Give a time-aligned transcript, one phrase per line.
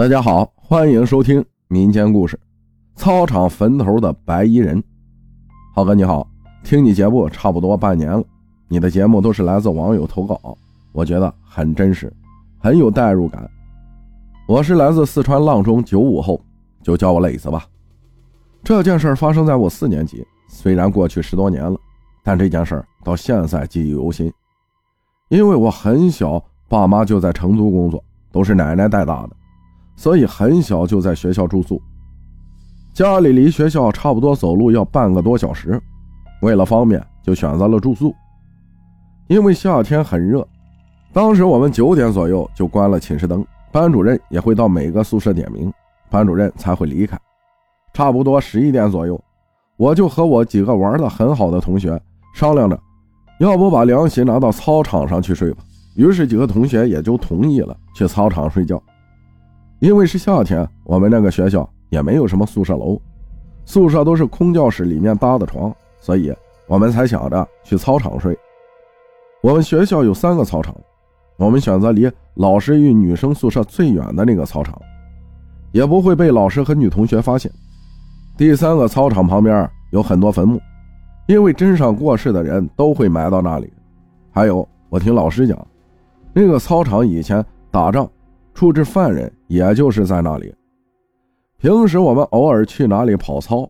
[0.00, 2.34] 大家好，欢迎收听民间故事
[2.98, 4.80] 《操场坟头的白衣人》。
[5.74, 6.26] 浩哥你好，
[6.64, 8.24] 听你节目差不多半年了，
[8.66, 10.56] 你的节目都是来自网友投稿，
[10.92, 12.10] 我觉得很真实，
[12.58, 13.46] 很有代入感。
[14.48, 16.40] 我是来自四川阆中九五后，
[16.82, 17.66] 就叫我磊子吧。
[18.64, 21.78] 这件事发生在我四年级，虽然过去十多年了，
[22.24, 24.32] 但这件事到现在记忆犹新。
[25.28, 29.36] 因为我很小，爸妈就在成都工作，都是奶奶带大的。
[30.00, 31.78] 所以很小就在学校住宿，
[32.94, 35.78] 家里离学校差不多走路要半个多小时，
[36.40, 38.10] 为了方便就选择了住宿。
[39.28, 40.48] 因为夏天很热，
[41.12, 45.70] 当时我们九点左右就关了寝室灯，班主任也会到每个宿舍点名，
[46.08, 47.18] 班主任才会离开。
[47.92, 49.22] 差不多十一点左右，
[49.76, 52.00] 我就和我几个玩的很好的同学
[52.34, 52.80] 商量着，
[53.38, 55.62] 要不把凉席拿到操场上去睡吧。
[55.94, 58.82] 于是几个同学也就同意了去操场睡觉。
[59.80, 63.00] 因为是夏天，我们那个学校也没有什么宿舍楼，
[63.64, 66.32] 宿舍都是空教室里面搭的床，所以
[66.66, 68.38] 我们才想着去操场睡。
[69.42, 70.76] 我们学校有三个操场，
[71.38, 74.78] 我们选择离老师与女生宿舍最远的那个操场，
[75.72, 77.50] 也不会被老师和女同学发现。
[78.36, 80.60] 第三个操场旁边有很多坟墓，
[81.26, 83.72] 因为镇上过世的人都会埋到那里。
[84.30, 85.66] 还有，我听老师讲，
[86.34, 88.06] 那个操场以前打仗。
[88.54, 90.54] 处置犯人，也就是在那里。
[91.58, 93.68] 平时我们偶尔去哪里跑操，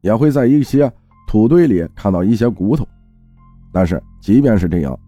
[0.00, 0.90] 也会在一些
[1.26, 2.86] 土堆里看到一些骨头。
[3.72, 4.98] 但是即便是这样，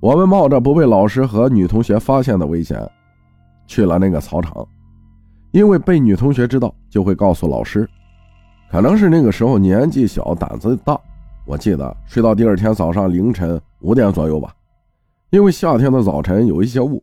[0.00, 2.80] 我们冒着不被老师和女同学发现的危险，
[3.66, 4.66] 去了那个操场，
[5.50, 7.88] 因为被女同学知道就会告诉老师。
[8.70, 10.98] 可能是那个时候年纪小，胆子大。
[11.46, 14.54] 我记得睡到第二天早上凌晨五点左右吧，
[15.30, 17.02] 因为夏天的早晨有一些雾。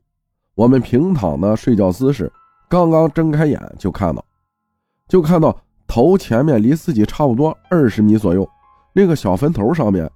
[0.56, 2.32] 我们平躺的睡觉姿势，
[2.68, 4.24] 刚刚睁开眼就看到，
[5.08, 5.56] 就看到
[5.88, 8.48] 头前面离自己差不多二十米左右，
[8.94, 10.10] 那个小坟头上面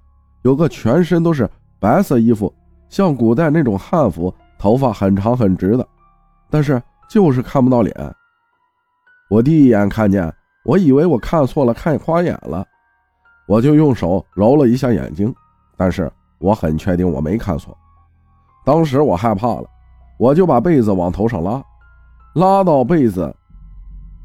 [0.43, 2.53] 有个全身都是白色衣服，
[2.89, 5.87] 像古代那种汉服，头发很长很直的，
[6.49, 8.15] 但是就是看不到脸。
[9.29, 10.31] 我第一眼看见，
[10.65, 12.65] 我以为我看错了，看花眼了，
[13.47, 15.33] 我就用手揉了一下眼睛，
[15.77, 17.75] 但是我很确定我没看错。
[18.65, 19.65] 当时我害怕了。
[20.17, 21.63] 我就把被子往头上拉，
[22.35, 23.33] 拉到被子，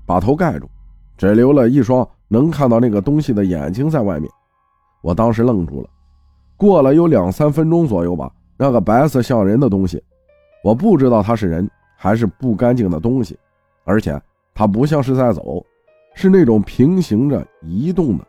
[0.07, 0.69] 把头盖住，
[1.17, 4.31] 只留了一双能看到那个东西的眼睛在外面。
[5.03, 5.89] 我当时愣住了。
[6.57, 10.03] 过了有两三分钟左右吧，那个白色像人的东西，
[10.63, 13.39] 我不知道它是人还是不干净的东西，
[13.85, 14.21] 而且
[14.55, 15.65] 它不像是在走，
[16.15, 18.27] 是那种平行着移动的。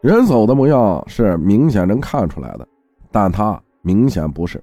[0.00, 2.66] 人走的模样是明显能看出来的，
[3.10, 4.62] 但它明显不是。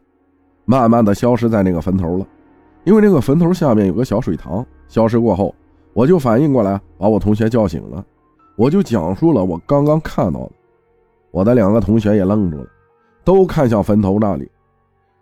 [0.69, 2.27] 慢慢的消失在那个坟头了，
[2.83, 4.63] 因为那个坟头下面有个小水塘。
[4.89, 5.55] 消失过后，
[5.93, 8.05] 我就反应过来，把我同学叫醒了，
[8.57, 10.51] 我就讲述了我刚刚看到的。
[11.31, 12.67] 我的两个同学也愣住了，
[13.23, 14.51] 都看向坟头那里，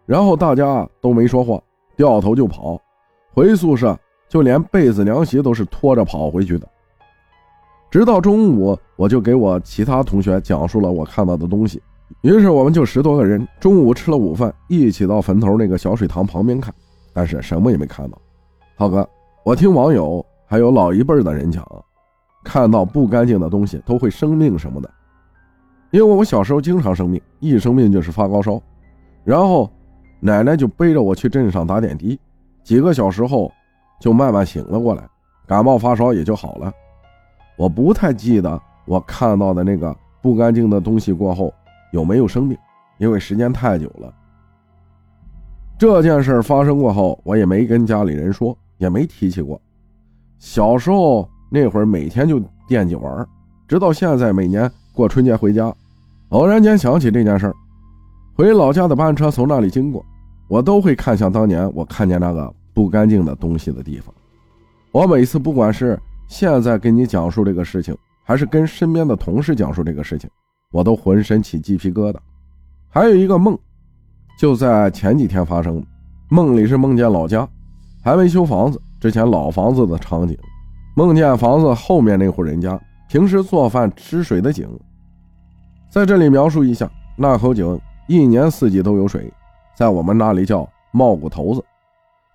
[0.08, 1.62] 然后大家都没说话，
[1.96, 2.82] 掉头就跑，
[3.32, 3.96] 回宿舍，
[4.28, 6.68] 就连被子凉席都是拖着跑回去的。
[7.92, 11.80] 直到中午，我就给我其他同学讲述了我看到的东西。
[12.22, 16.74] 于是我们就十多个人，中午吃了午饭，一起到坟头那个小水塘旁边看，
[17.14, 18.18] 但是什么也没看到。
[18.76, 19.08] 浩哥，
[19.44, 21.66] 我听网友还有老一辈的人讲，
[22.44, 24.90] 看到不干净的东西都会生病什么的。
[25.92, 28.62] 因为我小时候经常生病，一生病就是发高烧，
[29.24, 29.72] 然后
[30.20, 32.20] 奶奶就背着我去镇上打点滴，
[32.64, 33.52] 几个小时后
[34.00, 35.08] 就慢慢醒了过来，
[35.48, 36.72] 感冒发烧也就好了。
[37.58, 41.54] 我不太记得我看到的那个不干净的东西过后。
[41.96, 42.58] 有没有生病？
[42.98, 44.14] 因为时间太久了。
[45.80, 49.60] 这件事发生过后，我也没跟家里人说，也没提起过。
[50.38, 53.26] 小时候那会儿，每天就惦记玩，
[53.66, 55.74] 直到现在，每年过春节回家，
[56.30, 57.56] 偶然间想起这件事儿，
[58.36, 60.06] 回老家的班车从那里经过，
[60.50, 64.14] 我都会看向当年我看见那个不干净的东西的地方。
[64.92, 65.98] 我每次不管是
[66.28, 70.30] 现在跟你讲述这个事情，还是跟身边的同事讲述这个事情。
[70.76, 72.18] 我都浑身起鸡皮疙瘩，
[72.90, 73.58] 还有一个梦，
[74.38, 75.82] 就在前几天发生。
[76.28, 77.48] 梦里是梦见老家
[78.04, 80.38] 还没修房子之前老房子的场景，
[80.94, 82.78] 梦见房子后面那户人家
[83.08, 84.68] 平时做饭吃水的井。
[85.90, 87.80] 在这里描述一下，那口井
[88.10, 89.32] 一年四季都有水，
[89.78, 91.64] 在我们那里叫冒骨头子，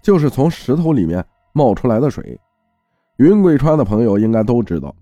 [0.01, 1.23] 就是从石头里面
[1.53, 2.41] 冒出来的水。
[3.19, 4.95] 云贵川的朋友应该都知道，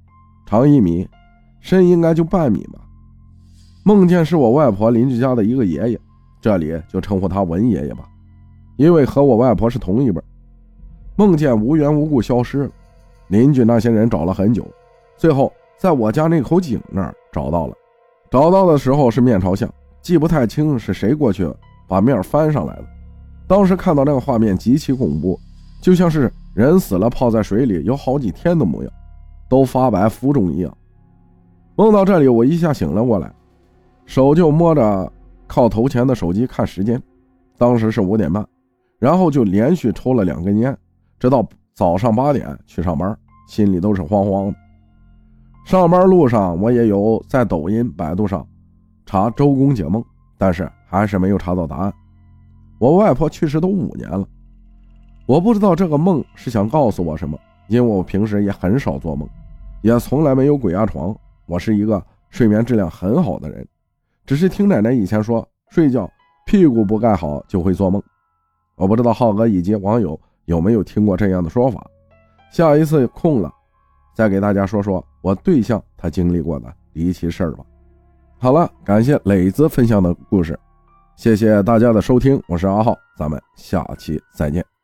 [0.44, 1.08] 长一米，
[1.60, 2.80] 深应该就半米吧。
[3.84, 5.98] 梦见是我外婆邻居家的一个爷爷，
[6.40, 8.04] 这里就称呼他文爷爷吧，
[8.76, 10.20] 因为和我外婆是同一辈。
[11.16, 12.70] 梦见无缘无故消失了。
[13.28, 14.66] 邻居那些人找了很久，
[15.16, 17.74] 最后在我家那口井那儿找到了。
[18.30, 19.68] 找到的时候是面朝下，
[20.00, 21.50] 记不太清是谁过去
[21.86, 22.84] 把面翻上来了。
[23.46, 25.38] 当时看到那个画面极其恐怖，
[25.80, 28.92] 就像是人死了泡在水里有好几天的模样，
[29.48, 30.74] 都发白浮肿一样。
[31.74, 33.32] 梦到这里，我一下醒了过来，
[34.08, 35.12] 手就摸着
[35.46, 37.00] 靠头前的手机看时间，
[37.58, 38.44] 当时是五点半，
[38.98, 40.74] 然后就连续抽了两根烟，
[41.18, 43.14] 直到早上八点去上班，
[43.46, 44.54] 心里都是慌慌的。
[45.66, 48.44] 上班路上我也有在抖音、百度上
[49.04, 50.02] 查周公解梦，
[50.38, 51.92] 但是还是没有查到答案。
[52.78, 54.26] 我外婆去世都五年了，
[55.26, 59.28] 我不知道这个梦是想告诉我什么，因为我平时也很少做梦，
[59.82, 61.14] 也从来没有鬼压床。
[61.44, 63.68] 我是一个睡眠质量很好的人，
[64.28, 66.06] 只是听奶奶以前说，睡觉
[66.44, 68.02] 屁股不盖好就会做梦。
[68.76, 71.82] 我不知道浩哥以及网友有没有听过这样的说法。
[72.52, 73.50] 下一次空了，
[74.14, 77.64] 再给大家说说我对象他经历过的离奇事儿吧。
[78.36, 80.60] 好了，感谢磊子分享的故事，
[81.16, 84.77] 谢谢大家的收听，我是阿浩，咱们下期再见。